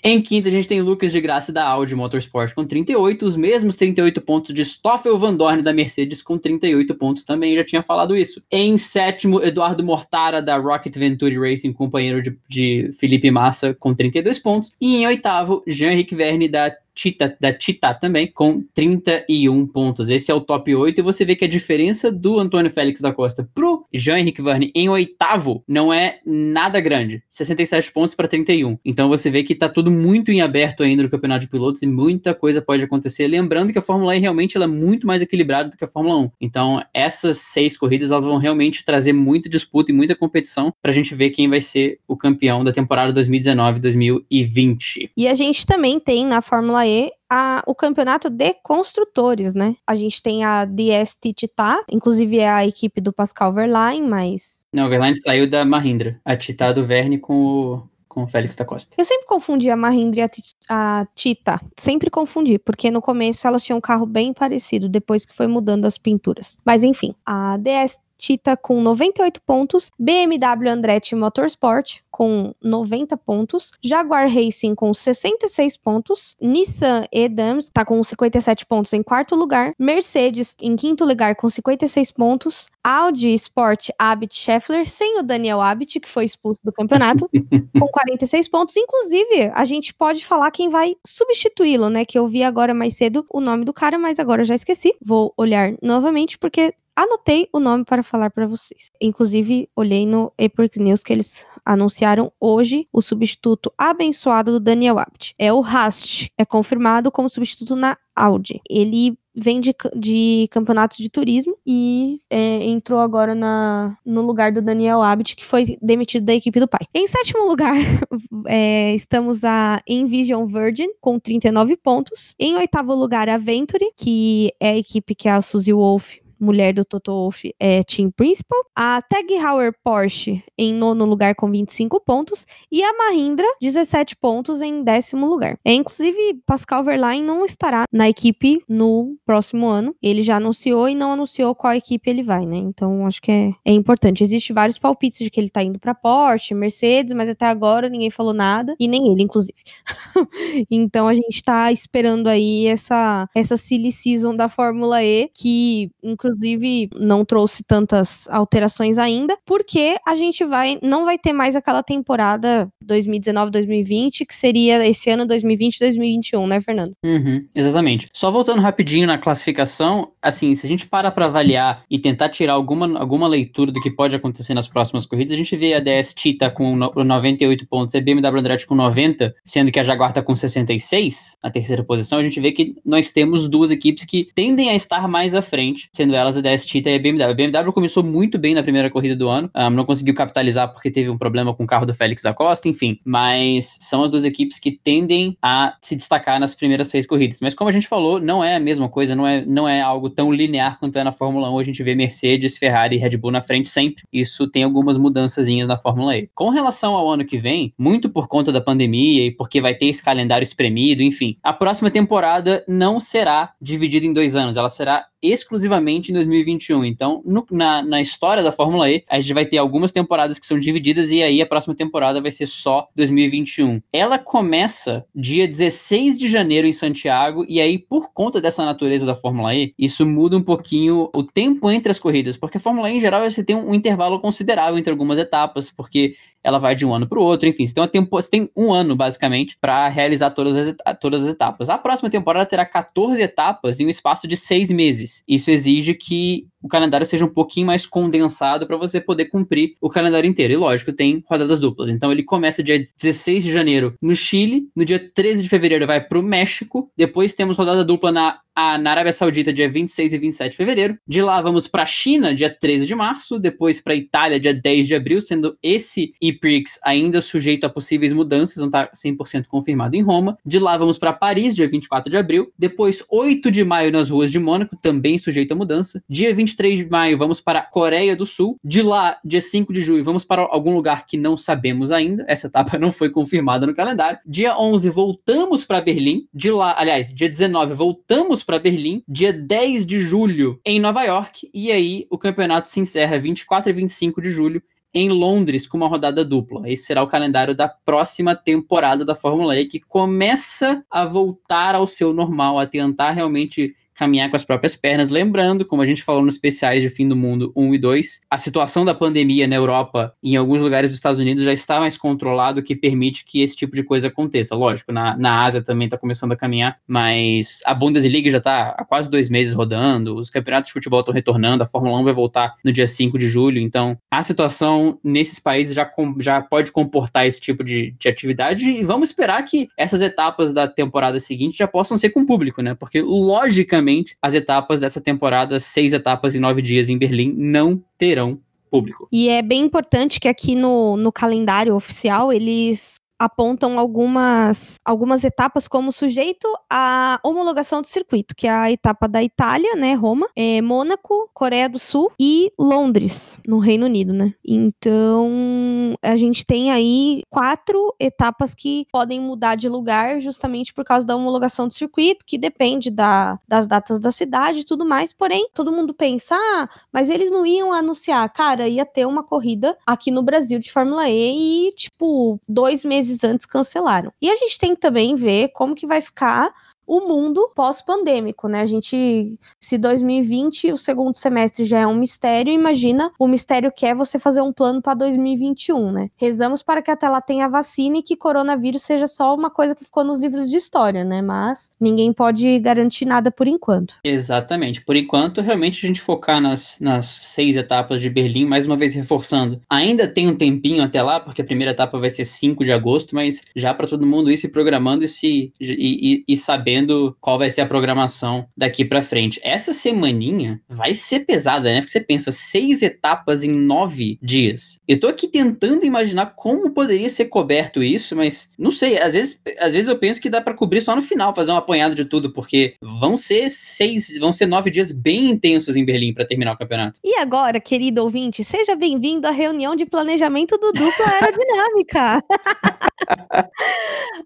[0.02, 3.76] Em quinto a gente tem Lucas de Graça da Audi Motorsport com 38, os mesmos
[3.76, 8.16] 38 pontos de Stoffel Van Dorn da Mercedes com 38 pontos também, já tinha falado
[8.16, 8.42] isso.
[8.50, 14.38] Em sétimo, Eduardo Mortara da Rocket Venturi Racing, companheiro de, de Felipe Massa com 32
[14.38, 14.72] pontos.
[14.80, 20.10] E em oitavo, Jean-Henrique Verne da Tita, da Tita também, com 31 pontos.
[20.10, 23.10] Esse é o top 8, e você vê que a diferença do Antônio Félix da
[23.10, 27.22] Costa pro Jean-Henrique Verne em oitavo não é nada grande.
[27.30, 28.76] 67 pontos para 31.
[28.84, 31.86] Então você vê que tá tudo muito em aberto ainda no campeonato de pilotos e
[31.86, 33.26] muita coisa pode acontecer.
[33.26, 36.18] Lembrando que a Fórmula E realmente ela é muito mais equilibrada do que a Fórmula
[36.18, 36.30] 1.
[36.38, 41.14] Então essas seis corridas elas vão realmente trazer muita disputa e muita competição pra gente
[41.14, 45.12] ver quem vai ser o campeão da temporada 2019-2020.
[45.16, 46.89] E a gente também tem na Fórmula E
[47.28, 49.76] a, o campeonato de construtores, né?
[49.86, 54.66] A gente tem a DS Titá, inclusive é a equipe do Pascal Verlaine, mas.
[54.72, 56.20] Não, o Verlaine saiu da Mahindra.
[56.24, 58.96] A Titá do Verne com o com o Félix da Costa.
[58.98, 60.24] Eu sempre confundi a Mahindra e
[60.68, 61.60] a, a Tita.
[61.78, 65.84] Sempre confundi, porque no começo elas tinham um carro bem parecido, depois que foi mudando
[65.84, 66.58] as pinturas.
[66.66, 74.28] Mas enfim, a DS Tita com 98 pontos, BMW Andretti Motorsport com 90 pontos, Jaguar
[74.28, 80.76] Racing com 66 pontos, Nissan Edams está com 57 pontos em quarto lugar, Mercedes em
[80.76, 86.26] quinto lugar com 56 pontos, Audi Sport Abit Scheffler sem o Daniel Abit, que foi
[86.26, 87.26] expulso do campeonato,
[87.78, 88.76] com 46 pontos.
[88.76, 92.04] Inclusive, a gente pode falar quem vai substituí-lo, né?
[92.04, 94.94] Que eu vi agora mais cedo o nome do cara, mas agora já esqueci.
[95.00, 98.90] Vou olhar novamente porque anotei o nome para falar para vocês.
[99.00, 105.34] Inclusive, olhei no Aprix News que eles anunciaram hoje o substituto abençoado do Daniel Abt.
[105.38, 108.60] É o Rast, é confirmado como substituto na Audi.
[108.68, 114.60] Ele vem de, de campeonatos de turismo e é, entrou agora na, no lugar do
[114.60, 116.80] Daniel Abt, que foi demitido da equipe do pai.
[116.92, 117.76] Em sétimo lugar,
[118.46, 122.34] é, estamos a Envision Virgin, com 39 pontos.
[122.38, 126.84] Em oitavo lugar, a Venturi, que é a equipe que a Suzy Wolf mulher do
[126.84, 128.58] Toto Wolff, é Team Principal.
[128.74, 132.46] A Tag Heuer Porsche em nono lugar com 25 pontos.
[132.72, 135.58] E a Mahindra, 17 pontos em décimo lugar.
[135.64, 139.94] É, inclusive, Pascal Verlaine não estará na equipe no próximo ano.
[140.02, 142.56] Ele já anunciou e não anunciou qual equipe ele vai, né?
[142.56, 144.24] Então, acho que é, é importante.
[144.24, 148.10] Existem vários palpites de que ele tá indo pra Porsche, Mercedes, mas até agora ninguém
[148.10, 148.74] falou nada.
[148.80, 149.58] E nem ele, inclusive.
[150.70, 156.29] então, a gente tá esperando aí essa, essa silly season da Fórmula E, que, inclusive,
[156.30, 161.82] inclusive não trouxe tantas alterações ainda, porque a gente vai não vai ter mais aquela
[161.82, 166.92] temporada 2019-2020 que seria esse ano 2020-2021, né, Fernando?
[167.04, 168.08] Uhum, exatamente.
[168.12, 172.54] Só voltando rapidinho na classificação, assim, se a gente para para avaliar e tentar tirar
[172.54, 176.14] alguma, alguma leitura do que pode acontecer nas próximas corridas, a gente vê a DS
[176.14, 180.34] Tita com 98 pontos a BMW Andrade com 90, sendo que a Jaguar tá com
[180.34, 184.74] 66 na terceira posição, a gente vê que nós temos duas equipes que tendem a
[184.74, 187.30] estar mais à frente, sendo elas a DS Tita e a BMW.
[187.30, 190.90] A BMW começou muito bem na primeira corrida do ano, um, não conseguiu capitalizar porque
[190.90, 192.98] teve um problema com o carro do Félix da Costa, enfim.
[193.04, 197.40] Mas são as duas equipes que tendem a se destacar nas primeiras seis corridas.
[197.40, 200.08] Mas como a gente falou, não é a mesma coisa, não é, não é algo
[200.08, 201.58] tão linear quanto é na Fórmula 1.
[201.58, 204.04] A gente vê Mercedes, Ferrari e Red Bull na frente sempre.
[204.12, 206.30] Isso tem algumas mudançazinhas na Fórmula E.
[206.34, 209.86] Com relação ao ano que vem, muito por conta da pandemia e porque vai ter
[209.86, 215.06] esse calendário espremido, enfim, a próxima temporada não será dividida em dois anos, ela será
[215.22, 216.84] exclusivamente em 2021.
[216.84, 220.46] Então, no, na, na história da Fórmula E, a gente vai ter algumas temporadas que
[220.46, 223.80] são divididas e aí a próxima temporada vai ser só 2021.
[223.92, 229.14] Ela começa dia 16 de janeiro em Santiago e aí, por conta dessa natureza da
[229.14, 232.96] Fórmula E, isso muda um pouquinho o tempo entre as corridas, porque a Fórmula E,
[232.96, 236.94] em geral, você tem um intervalo considerável entre algumas etapas, porque ela vai de um
[236.94, 240.30] ano para o outro, enfim, você tem, tempo, você tem um ano, basicamente, para realizar
[240.30, 241.68] todas as, todas as etapas.
[241.68, 245.09] A próxima temporada terá 14 etapas em um espaço de seis meses.
[245.26, 249.88] Isso exige que o calendário seja um pouquinho mais condensado para você poder cumprir o
[249.88, 250.52] calendário inteiro.
[250.52, 251.88] E lógico, tem rodadas duplas.
[251.88, 256.00] Então ele começa dia 16 de janeiro no Chile, no dia 13 de fevereiro vai
[256.00, 260.50] para o México, depois temos rodada dupla na, na Arábia Saudita dia 26 e 27
[260.50, 260.98] de fevereiro.
[261.06, 264.54] De lá vamos para a China dia 13 de março, depois para a Itália dia
[264.54, 269.96] 10 de abril, sendo esse IPRIX ainda sujeito a possíveis mudanças, não está 100% confirmado
[269.96, 270.36] em Roma.
[270.44, 274.30] De lá vamos para Paris dia 24 de abril, depois 8 de maio nas ruas
[274.30, 276.02] de Mônaco, também sujeito a mudança.
[276.08, 278.56] Dia 20 23 de maio, vamos para a Coreia do Sul.
[278.64, 282.24] De lá, dia 5 de julho, vamos para algum lugar que não sabemos ainda.
[282.26, 284.18] Essa etapa não foi confirmada no calendário.
[284.26, 286.26] Dia 11, voltamos para Berlim.
[286.32, 289.02] De lá, aliás, dia 19, voltamos para Berlim.
[289.08, 291.48] Dia 10 de julho, em Nova York.
[291.54, 295.86] E aí, o campeonato se encerra 24 e 25 de julho em Londres com uma
[295.86, 296.68] rodada dupla.
[296.68, 301.86] Esse será o calendário da próxima temporada da Fórmula E, que começa a voltar ao
[301.86, 305.10] seu normal, a tentar realmente caminhar com as próprias pernas.
[305.10, 308.38] Lembrando, como a gente falou nos especiais de Fim do Mundo 1 e 2, a
[308.38, 311.98] situação da pandemia na Europa e em alguns lugares dos Estados Unidos já está mais
[311.98, 314.56] controlado, que permite que esse tipo de coisa aconteça.
[314.56, 318.84] Lógico, na, na Ásia também está começando a caminhar, mas a Bundesliga já está há
[318.86, 322.54] quase dois meses rodando, os campeonatos de futebol estão retornando, a Fórmula 1 vai voltar
[322.64, 327.26] no dia 5 de julho, então a situação nesses países já, com, já pode comportar
[327.26, 331.68] esse tipo de, de atividade e vamos esperar que essas etapas da temporada seguinte já
[331.68, 332.74] possam ser com público, né?
[332.74, 333.89] Porque, logicamente,
[334.22, 338.38] as etapas dessa temporada, seis etapas em nove dias em Berlim, não terão
[338.70, 339.08] público.
[339.10, 345.68] E é bem importante que aqui no, no calendário oficial eles apontam algumas, algumas etapas
[345.68, 350.60] como sujeito à homologação do circuito, que é a etapa da Itália, né, Roma, é,
[350.62, 354.34] Mônaco, Coreia do Sul e Londres, no Reino Unido, né?
[354.44, 361.06] Então, a gente tem aí quatro etapas que podem mudar de lugar justamente por causa
[361.06, 365.12] da homologação do circuito, que depende da, das datas da cidade e tudo mais.
[365.12, 368.28] Porém, todo mundo pensa, ah, mas eles não iam anunciar.
[368.32, 373.09] Cara, ia ter uma corrida aqui no Brasil de Fórmula E e, tipo, dois meses
[373.24, 374.12] antes cancelaram.
[374.20, 376.52] E a gente tem que também ver como que vai ficar
[376.90, 378.62] o mundo pós-pandêmico, né?
[378.62, 383.86] A gente, se 2020 o segundo semestre já é um mistério, imagina o mistério que
[383.86, 386.10] é você fazer um plano para 2021, né?
[386.16, 389.84] Rezamos para que até lá tenha vacina e que coronavírus seja só uma coisa que
[389.84, 391.22] ficou nos livros de história, né?
[391.22, 393.98] Mas ninguém pode garantir nada por enquanto.
[394.02, 394.84] Exatamente.
[394.84, 398.96] Por enquanto, realmente a gente focar nas, nas seis etapas de Berlim, mais uma vez
[398.96, 399.60] reforçando.
[399.70, 403.14] Ainda tem um tempinho até lá, porque a primeira etapa vai ser 5 de agosto,
[403.14, 407.16] mas já para todo mundo ir se programando e se e, e, e sabendo vendo
[407.20, 409.40] qual vai ser a programação daqui para frente.
[409.42, 411.80] Essa semaninha vai ser pesada, né?
[411.80, 414.78] Porque você pensa seis etapas em nove dias.
[414.88, 418.98] Eu tô aqui tentando imaginar como poderia ser coberto isso, mas não sei.
[418.98, 421.56] Às vezes, às vezes eu penso que dá para cobrir só no final, fazer um
[421.56, 426.14] apanhado de tudo, porque vão ser seis, vão ser nove dias bem intensos em Berlim
[426.14, 426.98] para terminar o campeonato.
[427.04, 432.24] E agora, querido ouvinte, seja bem-vindo à reunião de planejamento do dupla aerodinâmica.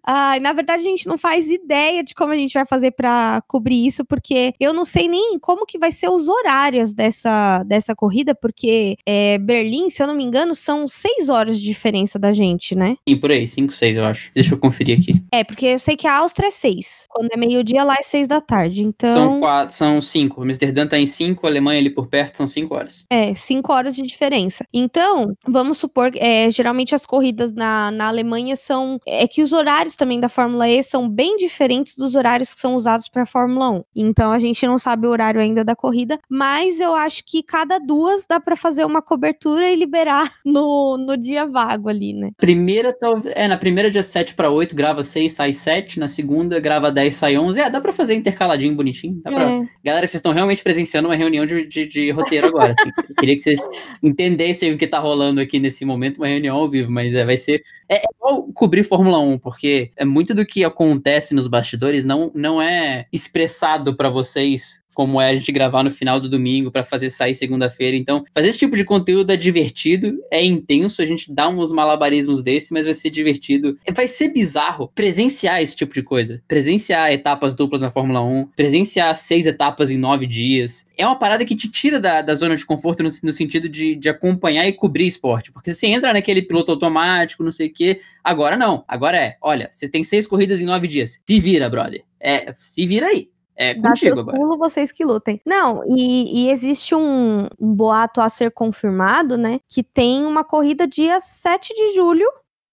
[0.07, 3.43] Ai, na verdade, a gente não faz ideia de como a gente vai fazer para
[3.49, 7.95] cobrir isso, porque eu não sei nem como que vai ser os horários dessa, dessa
[7.95, 12.33] corrida, porque é, Berlim, se eu não me engano, são seis horas de diferença da
[12.33, 12.97] gente, né?
[13.07, 14.31] E por aí, cinco, seis, eu acho.
[14.35, 15.15] Deixa eu conferir aqui.
[15.33, 17.07] É, porque eu sei que a Áustria é seis.
[17.09, 18.83] Quando é meio-dia, lá é seis da tarde.
[18.83, 19.13] Então.
[19.13, 20.43] São quatro, são cinco.
[20.43, 23.05] Amsterdã tá em cinco, Alemanha ali por perto são cinco horas.
[23.11, 24.65] É, cinco horas de diferença.
[24.73, 29.97] Então, vamos supor, é, geralmente as corridas na, na Alemanha são é que os horários
[29.97, 32.24] também da Fórmula E são bem diferentes dos horários
[32.55, 33.85] que são usados para a Fórmula 1.
[33.95, 37.79] Então a gente não sabe o horário ainda da corrida, mas eu acho que cada
[37.79, 42.31] duas dá para fazer uma cobertura e liberar no, no dia vago ali, né?
[42.37, 42.97] Primeira,
[43.35, 47.15] é, na primeira dia 7 para 8, grava 6, sai 7, na segunda grava 10,
[47.15, 47.61] sai 11.
[47.61, 49.21] É, dá para fazer intercaladinho bonitinho.
[49.23, 49.51] Dá pra...
[49.51, 49.69] é.
[49.85, 52.75] Galera, vocês estão realmente presenciando uma reunião de, de, de roteiro agora.
[52.79, 52.91] Assim.
[53.19, 53.61] queria que vocês
[54.03, 57.37] entendessem o que tá rolando aqui nesse momento, uma reunião ao vivo, mas é, vai
[57.37, 57.63] ser.
[57.89, 62.14] É, é igual cobrir Fórmula 1, porque é muito do que acontece nos bastidores não,
[62.35, 66.85] não é expressado para vocês como é a gente gravar no final do domingo para
[66.85, 67.97] fazer sair segunda-feira.
[67.97, 72.43] Então, fazer esse tipo de conteúdo é divertido, é intenso, a gente dá uns malabarismos
[72.43, 73.77] desse, mas vai ser divertido.
[73.93, 76.43] Vai ser bizarro presenciar esse tipo de coisa.
[76.47, 80.87] Presenciar etapas duplas na Fórmula 1, presenciar seis etapas em nove dias.
[80.97, 83.97] É uma parada que te tira da, da zona de conforto no, no sentido de,
[83.97, 85.51] de acompanhar e cobrir esporte.
[85.51, 88.01] Porque você entra naquele piloto automático, não sei o quê.
[88.23, 88.85] Agora não.
[88.87, 91.21] Agora é, olha, você tem seis corridas em nove dias.
[91.27, 92.03] Se vira, brother.
[92.21, 93.29] É, se vira aí.
[93.57, 94.37] É contigo agora.
[94.37, 95.41] Pulo, vocês que lutem.
[95.47, 99.61] Não, e, e existe um, um, boato a ser confirmado, né?
[99.69, 102.27] Que tem uma corrida dia 7 de julho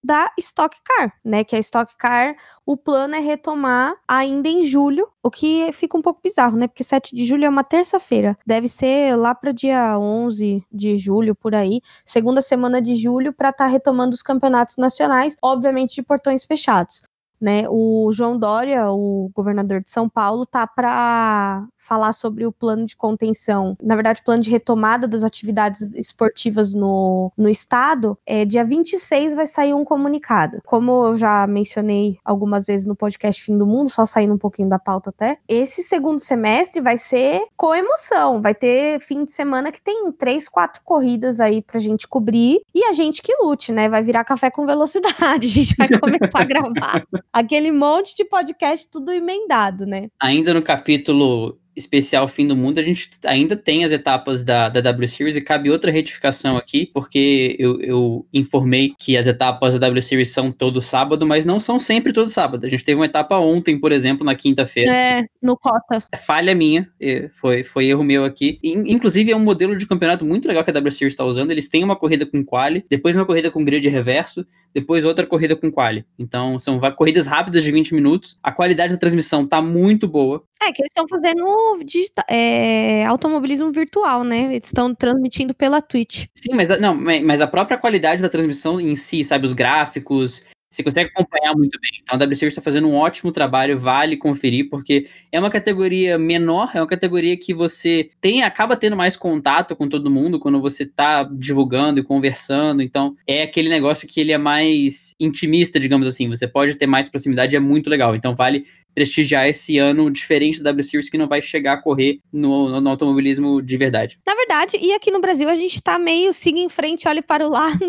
[0.04, 1.44] da Stock Car, né?
[1.44, 2.34] Que a Stock Car,
[2.66, 6.66] o plano é retomar ainda em julho, o que fica um pouco bizarro, né?
[6.66, 8.36] Porque 7 de julho é uma terça-feira.
[8.44, 13.50] Deve ser lá para dia 11 de julho, por aí, segunda semana de julho, para
[13.50, 17.02] estar tá retomando os campeonatos nacionais, obviamente de portões fechados
[17.42, 17.64] né?
[17.68, 22.96] O João Dória, o governador de São Paulo, tá para falar sobre o plano de
[22.96, 28.16] contenção, na verdade, plano de retomada das atividades esportivas no, no estado.
[28.24, 30.60] É, dia 26 vai sair um comunicado.
[30.64, 34.68] Como eu já mencionei algumas vezes no podcast Fim do Mundo, só saindo um pouquinho
[34.68, 38.40] da pauta até, esse segundo semestre vai ser com emoção.
[38.40, 42.84] Vai ter fim de semana que tem três, quatro corridas aí pra gente cobrir e
[42.84, 43.88] a gente que lute, né?
[43.88, 45.12] Vai virar café com velocidade.
[45.32, 50.08] A gente vai começar a gravar aquele monte de podcast tudo emendado, né?
[50.20, 54.80] Ainda no capítulo especial Fim do Mundo, a gente ainda tem as etapas da, da
[54.80, 59.80] W Series e cabe outra retificação aqui, porque eu, eu informei que as etapas da
[59.80, 62.66] W Series são todo sábado, mas não são sempre todo sábado.
[62.66, 64.92] A gente teve uma etapa ontem, por exemplo, na quinta-feira.
[64.92, 66.04] É, no Cota.
[66.12, 66.88] É falha minha,
[67.32, 68.58] foi, foi erro meu aqui.
[68.62, 71.50] Inclusive, é um modelo de campeonato muito legal que a W Series está usando.
[71.50, 75.54] Eles têm uma corrida com quali, depois uma corrida com grid reverso, depois outra corrida
[75.54, 76.04] com quali.
[76.18, 78.38] Então, são corridas rápidas de 20 minutos.
[78.42, 80.42] A qualidade da transmissão tá muito boa.
[80.62, 81.44] É, que eles estão fazendo
[81.84, 84.54] digital, é, automobilismo virtual, né?
[84.54, 86.26] Eles estão transmitindo pela Twitch.
[86.34, 90.82] Sim, mas não, mas a própria qualidade da transmissão em si, sabe, os gráficos, Você
[90.82, 91.90] consegue acompanhar muito bem.
[92.02, 96.18] Então a W Series está fazendo um ótimo trabalho, vale conferir, porque é uma categoria
[96.18, 100.60] menor, é uma categoria que você tem, acaba tendo mais contato com todo mundo quando
[100.60, 102.80] você está divulgando e conversando.
[102.80, 106.26] Então é aquele negócio que ele é mais intimista, digamos assim.
[106.28, 108.16] Você pode ter mais proximidade, é muito legal.
[108.16, 112.20] Então vale prestigiar esse ano diferente da W Series que não vai chegar a correr
[112.32, 114.18] no, no, automobilismo de verdade.
[114.26, 117.46] Na verdade, e aqui no Brasil a gente tá meio siga em frente, olhe para
[117.46, 117.86] o lado.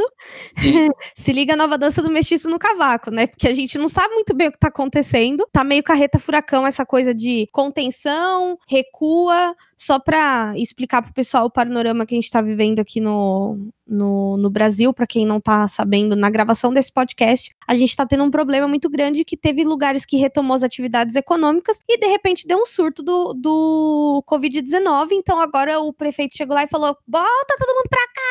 [1.16, 3.28] Se liga a nova dança do mestiço no cavaco, né?
[3.28, 5.48] Porque a gente não sabe muito bem o que tá acontecendo.
[5.52, 11.52] Tá meio carreta furacão essa coisa de contenção, recua, só para explicar pro pessoal o
[11.52, 15.67] panorama que a gente tá vivendo aqui no, no, no Brasil, para quem não tá
[15.67, 19.63] sabendo, na gravação desse podcast, a gente tá tendo um problema muito grande que teve
[19.63, 25.10] lugares que retomou as atividades econômicas e de repente deu um surto do, do Covid-19.
[25.12, 28.23] Então agora o prefeito chegou lá e falou: bota todo mundo não dá.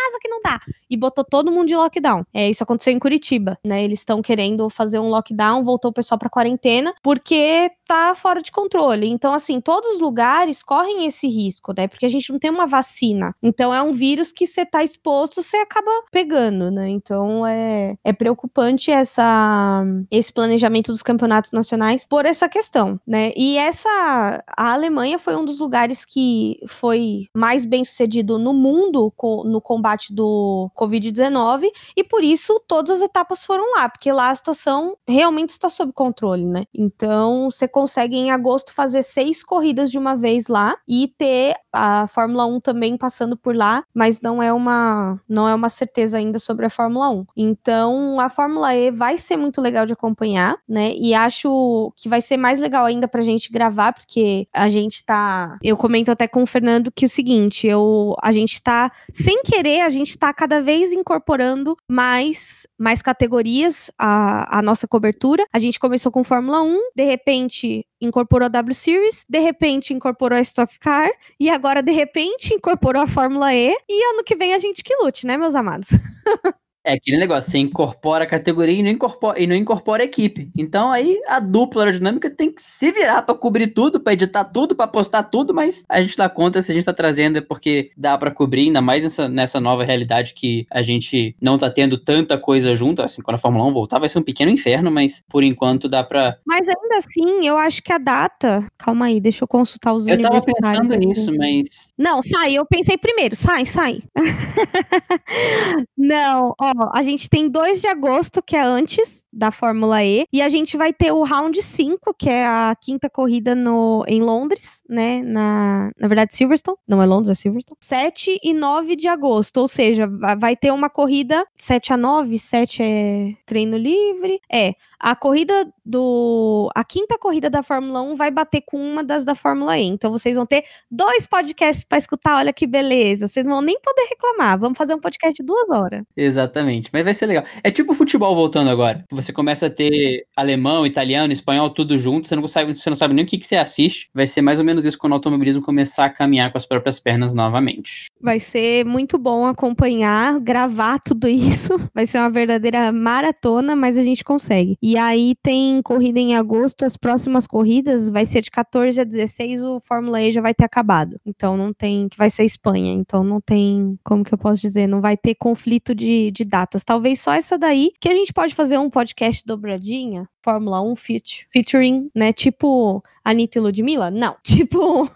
[0.93, 2.23] E botou todo mundo de lockdown.
[2.35, 3.83] É, isso aconteceu em Curitiba, né?
[3.83, 8.53] Eles estão querendo fazer um lockdown, voltou o pessoal pra quarentena, porque tá fora de
[8.53, 9.09] controle.
[9.09, 11.89] Então, assim, todos os lugares correm esse risco, né?
[11.89, 13.35] Porque a gente não tem uma vacina.
[13.43, 16.91] Então, é um vírus que você tá exposto, você acaba pegando, né?
[16.91, 23.33] Então, é, é preocupante essa, esse planejamento dos campeonatos nacionais por essa questão, né?
[23.35, 24.43] E essa.
[24.59, 29.13] A Alemanha foi um dos lugares que foi mais bem sucedido no mundo
[29.45, 34.35] no combate do Covid-19 e por isso todas as etapas foram lá, porque lá a
[34.35, 36.65] situação realmente está sob controle, né?
[36.75, 42.07] Então, você consegue em agosto fazer seis corridas de uma vez lá e ter a
[42.07, 46.39] Fórmula 1 também passando por lá, mas não é uma não é uma certeza ainda
[46.39, 47.27] sobre a Fórmula 1.
[47.37, 50.93] Então, a Fórmula E vai ser muito legal de acompanhar, né?
[50.95, 55.59] E acho que vai ser mais legal ainda pra gente gravar, porque a gente tá,
[55.63, 59.43] eu comento até com o Fernando que é o seguinte, eu a gente tá sem
[59.43, 65.45] querer, a gente tá cada vez incorporando mais mais categorias a, a nossa cobertura.
[65.53, 70.39] A gente começou com Fórmula 1, de repente incorporou a W Series, de repente incorporou
[70.39, 74.55] a Stock Car e agora de repente incorporou a Fórmula E e ano que vem
[74.55, 75.91] a gente que lute, né, meus amados?
[76.85, 80.51] É aquele negócio, você incorpora a categoria e não incorpora, e não incorpora a equipe.
[80.59, 84.75] Então aí a dupla aerodinâmica tem que se virar para cobrir tudo, para editar tudo,
[84.75, 87.91] para postar tudo, mas a gente dá conta se a gente tá trazendo é porque
[87.97, 91.97] dá para cobrir, ainda mais nessa, nessa nova realidade que a gente não tá tendo
[91.97, 95.23] tanta coisa junto, assim, quando a Fórmula 1 voltar vai ser um pequeno inferno, mas
[95.29, 96.37] por enquanto dá pra...
[96.45, 98.67] Mas ainda assim, eu acho que a data...
[98.77, 101.93] Calma aí, deixa eu consultar os Eu tava pensando nisso, mas...
[101.97, 104.03] Não, sai, eu pensei primeiro, sai, sai.
[105.97, 110.43] não, ó, a gente tem 2 de agosto, que é antes da Fórmula E, e
[110.43, 114.83] a gente vai ter o round 5, que é a quinta corrida no, em Londres,
[114.89, 115.23] né?
[115.23, 116.77] Na, na verdade, Silverstone.
[116.87, 117.79] Não é Londres, é Silverstone.
[117.81, 122.83] 7 e 9 de agosto, ou seja, vai ter uma corrida 7 a 9, 7
[122.83, 124.41] é treino livre.
[124.53, 126.71] É, a corrida do.
[126.75, 129.85] A quinta corrida da Fórmula 1 vai bater com uma das da Fórmula E.
[129.85, 133.29] Então vocês vão ter dois podcasts para escutar, olha que beleza.
[133.29, 134.59] Vocês não vão nem poder reclamar.
[134.59, 136.03] Vamos fazer um podcast de duas horas.
[136.17, 136.62] Exatamente,
[136.93, 137.45] mas vai ser legal.
[137.63, 139.05] É tipo futebol voltando agora.
[139.11, 143.15] Você começa a ter alemão, italiano, espanhol, tudo junto, você não sabe, você não sabe
[143.15, 144.09] nem o que, que você assiste.
[144.15, 146.99] Vai ser mais ou menos isso quando o automobilismo começar a caminhar com as próprias
[146.99, 148.07] pernas novamente.
[148.21, 151.79] Vai ser muito bom acompanhar, gravar tudo isso.
[151.95, 154.77] Vai ser uma verdadeira maratona, mas a gente consegue.
[154.83, 159.63] E aí tem corrida em agosto, as próximas corridas vai ser de 14 a 16,
[159.63, 161.21] o Fórmula E já vai ter acabado.
[161.25, 164.87] Então não tem, que vai ser Espanha, então não tem, como que eu posso dizer,
[164.87, 166.85] não vai ter conflito de, de datas.
[166.85, 171.47] Talvez só essa daí, que a gente pode fazer um podcast dobradinha, Fórmula 1 feat
[171.51, 172.31] featuring, né?
[172.31, 174.11] Tipo Anitta e Ludmilla?
[174.11, 174.37] Não.
[174.45, 175.09] Tipo,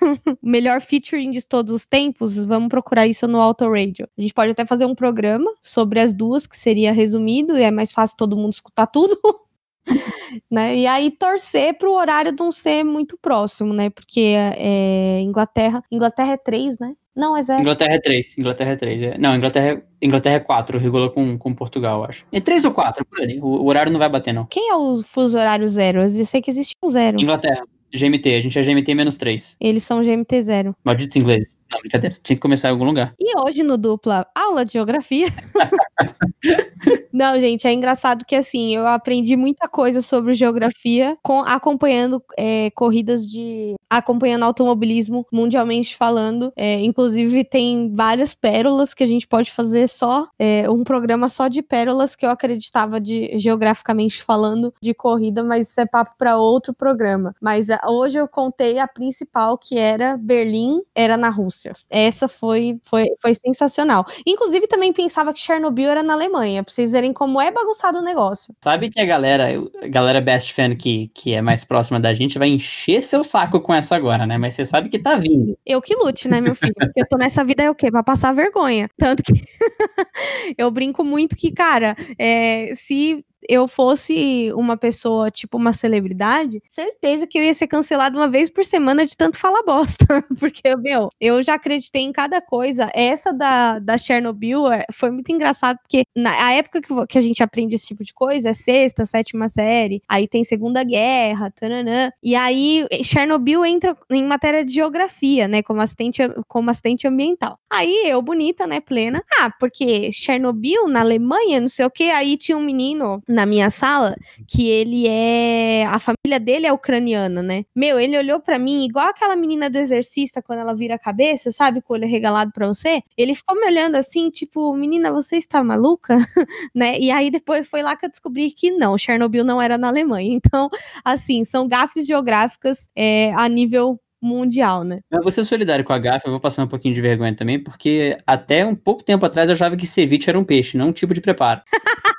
[0.43, 2.43] melhor featuring de todos os tempos.
[2.45, 4.09] Vamos procurar isso no Auto Radio.
[4.17, 7.71] A gente pode até fazer um programa sobre as duas, que seria resumido, e é
[7.71, 9.17] mais fácil todo mundo escutar tudo.
[10.51, 10.77] né?
[10.77, 13.91] E aí torcer para o horário não ser muito próximo, né?
[13.91, 16.95] Porque é, Inglaterra, Inglaterra é 3, né?
[17.15, 17.63] Não, é zero.
[17.63, 19.03] Inglaterra é 3, Inglaterra é 3.
[19.03, 19.19] É.
[19.19, 22.27] Não, Inglaterra, Inglaterra é 4, regulou com, com Portugal, acho.
[22.31, 23.41] É 3 ou 4, por ali.
[23.41, 24.45] O, o, horário não vai bater, não.
[24.45, 26.03] Quem é o fuso horário zero?
[26.03, 27.19] Eu sei que existe um zero.
[27.19, 27.65] Inglaterra.
[27.95, 29.57] GMT, a gente é GMT menos 3.
[29.61, 30.77] Eles são GMT zero.
[30.85, 31.59] Malditos ingleses.
[31.71, 32.17] Não, brincadeira.
[32.23, 33.15] Tinha que começar em algum lugar.
[33.19, 35.27] E hoje no dupla, aula de geografia.
[37.13, 42.71] Não, gente, é engraçado que assim, eu aprendi muita coisa sobre geografia com, acompanhando é,
[42.71, 43.75] corridas de.
[43.89, 46.53] Acompanhando automobilismo mundialmente falando.
[46.57, 51.49] É, inclusive, tem várias pérolas que a gente pode fazer só, é, um programa só
[51.49, 56.37] de pérolas que eu acreditava de geograficamente falando de corrida, mas isso é papo para
[56.37, 57.35] outro programa.
[57.41, 61.47] Mas hoje eu contei a principal, que era Berlim, era na Rússia.
[61.47, 61.77] Rússia.
[61.89, 64.05] Essa foi, foi, foi sensacional.
[64.27, 68.03] Inclusive, também pensava que Chernobyl era na Alemanha, pra vocês verem como é bagunçado o
[68.03, 68.55] negócio.
[68.63, 69.49] Sabe que a galera,
[69.83, 73.61] a galera best fan que, que é mais próxima da gente vai encher seu saco
[73.61, 74.39] com agora, né?
[74.39, 75.57] Mas você sabe que tá vindo.
[75.65, 76.75] Eu que lute, né, meu filho?
[76.75, 77.91] Porque eu tô nessa vida é o quê?
[77.91, 78.89] Pra passar vergonha.
[78.97, 79.33] Tanto que
[80.59, 87.27] eu brinco muito que, cara, é, se eu fosse uma pessoa, tipo uma celebridade, certeza
[87.27, 90.07] que eu ia ser cancelado uma vez por semana de tanto falar bosta.
[90.39, 92.91] Porque, meu, eu já acreditei em cada coisa.
[92.95, 97.43] Essa da, da Chernobyl é, foi muito engraçado, porque na época que, que a gente
[97.43, 102.11] aprende esse tipo de coisa é sexta, sétima série, aí tem Segunda Guerra, tananã.
[102.23, 105.63] E aí Chernobyl entra em matéria de geografia, né?
[105.63, 107.59] Como assistente, como assistente ambiental.
[107.71, 109.23] Aí eu, bonita, né, plena.
[109.41, 113.69] Ah, porque Chernobyl, na Alemanha, não sei o que, aí tinha um menino na minha
[113.69, 114.17] sala
[114.49, 115.85] que ele é.
[115.85, 117.65] A família dele é ucraniana, né?
[117.75, 121.53] Meu, ele olhou para mim igual aquela menina do exercista quando ela vira a cabeça,
[121.53, 121.83] sabe?
[121.83, 123.03] Com o olho regalado pra você.
[123.17, 126.17] Ele ficou me olhando assim, tipo, menina, você está maluca?
[126.75, 126.99] né?
[126.99, 130.33] E aí depois foi lá que eu descobri que não, Chernobyl não era na Alemanha.
[130.33, 130.71] Então,
[131.05, 135.01] assim, são gafes geográficas é, a nível mundial, né?
[135.11, 137.63] Eu vou ser solidário com a GAF, eu vou passar um pouquinho de vergonha também,
[137.63, 140.93] porque até um pouco tempo atrás eu achava que ceviche era um peixe, não um
[140.93, 141.61] tipo de preparo.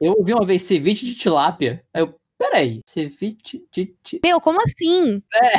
[0.00, 1.84] Eu ouvi uma vez ceviche de tilápia.
[1.92, 3.94] Aí eu, peraí, ceviche de.
[4.24, 5.22] Meu, como assim?
[5.34, 5.52] É.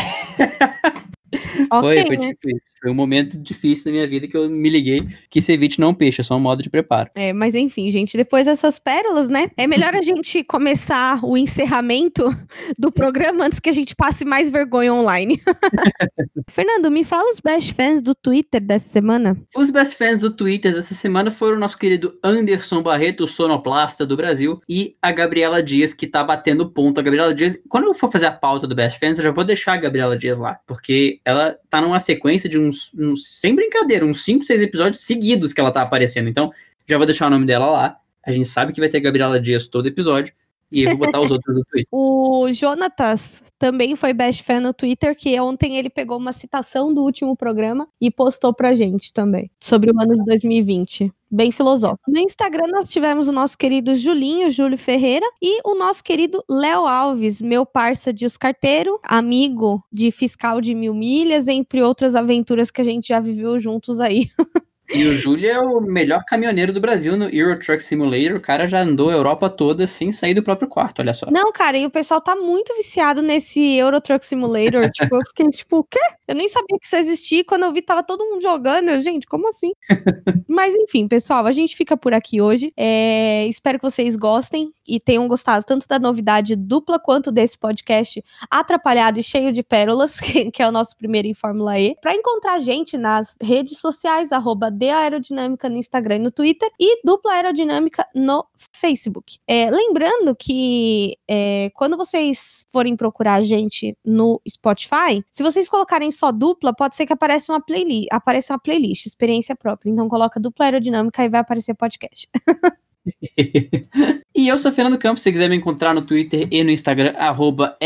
[1.33, 2.33] Okay, foi, foi né?
[2.45, 2.73] isso.
[2.81, 5.91] Foi um momento difícil na minha vida que eu me liguei que ceviche não é
[5.91, 7.09] um peixe, é só um modo de preparo.
[7.15, 9.49] É, mas enfim, gente, depois dessas pérolas, né?
[9.57, 12.29] É melhor a gente começar o encerramento
[12.77, 15.41] do programa antes que a gente passe mais vergonha online.
[16.49, 19.37] Fernando, me fala os best fans do Twitter dessa semana.
[19.55, 24.05] Os best fans do Twitter dessa semana foram o nosso querido Anderson Barreto, o sonoplasta
[24.05, 26.99] do Brasil, e a Gabriela Dias, que tá batendo ponto.
[26.99, 29.43] A Gabriela Dias, quando eu for fazer a pauta do best fans, eu já vou
[29.43, 34.05] deixar a Gabriela Dias lá, porque ela tá numa sequência de uns, uns sem brincadeira,
[34.05, 36.27] uns 5, 6 episódios seguidos que ela tá aparecendo.
[36.29, 36.51] Então,
[36.87, 37.97] já vou deixar o nome dela lá.
[38.25, 40.33] A gente sabe que vai ter Gabriela Dias todo episódio.
[40.71, 41.87] E eu vou botar os outros no Twitter.
[41.91, 47.01] O Jonatas também foi best fan no Twitter, que ontem ele pegou uma citação do
[47.01, 52.09] último programa e postou pra gente também, sobre o ano de 2020 bem filosófico.
[52.09, 56.85] No Instagram nós tivemos o nosso querido Julinho, Júlio Ferreira, e o nosso querido Léo
[56.85, 62.71] Alves, meu parça de Os Carteiro, amigo de fiscal de mil milhas, entre outras aventuras
[62.71, 64.29] que a gente já viveu juntos aí.
[64.93, 68.37] E o Júlio é o melhor caminhoneiro do Brasil no Euro Truck Simulator.
[68.37, 71.27] O cara já andou a Europa toda sem sair do próprio quarto, olha só.
[71.31, 74.89] Não, cara, e o pessoal tá muito viciado nesse Euro Truck Simulator.
[74.93, 75.99] tipo, eu fiquei tipo, o quê?
[76.27, 77.43] Eu nem sabia que isso existia.
[77.43, 78.89] Quando eu vi, tava todo mundo jogando.
[78.89, 79.71] Eu, gente, como assim?
[80.47, 82.71] Mas enfim, pessoal, a gente fica por aqui hoje.
[82.77, 88.23] É, espero que vocês gostem e tenham gostado tanto da novidade dupla quanto desse podcast
[88.49, 90.19] atrapalhado e cheio de pérolas,
[90.53, 91.95] que é o nosso primeiro em Fórmula E.
[92.01, 96.69] Para encontrar a gente nas redes sociais, arroba de Aerodinâmica no Instagram e no Twitter
[96.79, 99.37] e Dupla Aerodinâmica no Facebook.
[99.47, 106.11] É, lembrando que é, quando vocês forem procurar a gente no Spotify, se vocês colocarem
[106.11, 109.89] só dupla, pode ser que apareça uma playlist, apareça uma playlist, experiência própria.
[109.89, 112.29] Então coloca dupla aerodinâmica e vai aparecer podcast.
[114.35, 117.77] e eu sou Fernando Campos, se quiser me encontrar no Twitter e no Instagram, arroba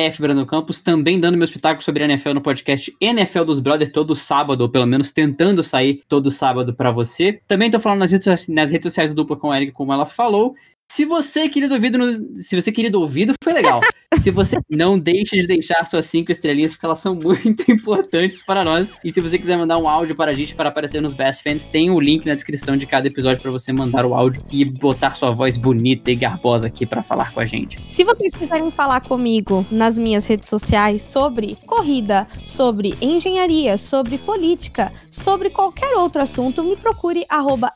[0.47, 4.61] Campos, também dando meu espetáculo sobre a NFL no podcast NFL dos Brothers todo sábado,
[4.61, 7.41] ou pelo menos tentando sair todo sábado para você.
[7.47, 10.05] Também tô falando nas redes, nas redes sociais do Dupla com a Erika, como ela
[10.05, 10.55] falou.
[10.91, 11.99] Se você, querido ouvido,
[12.35, 13.79] se você, querido ouvido, foi legal.
[14.17, 18.63] se você não deixe de deixar suas cinco estrelinhas, porque elas são muito importantes para
[18.63, 18.97] nós.
[19.03, 21.67] E se você quiser mandar um áudio para a gente para aparecer nos Best Fans,
[21.67, 24.65] tem o um link na descrição de cada episódio para você mandar o áudio e
[24.65, 27.79] botar sua voz bonita e garbosa aqui para falar com a gente.
[27.87, 34.91] Se vocês quiserem falar comigo nas minhas redes sociais sobre corrida, sobre engenharia, sobre política,
[35.11, 37.71] sobre qualquer outro assunto, me procure arroba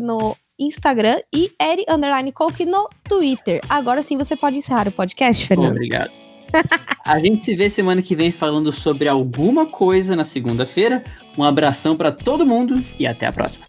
[0.00, 3.60] no Instagram e Eri Underline Coke no Twitter.
[3.68, 5.72] Agora sim você pode encerrar o podcast, Fernando.
[5.72, 6.10] Obrigado.
[7.04, 11.04] A gente se vê semana que vem falando sobre alguma coisa na segunda-feira.
[11.36, 13.64] Um abração para todo mundo e até a próxima.